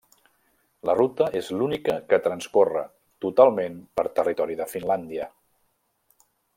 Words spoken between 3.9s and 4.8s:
per territori de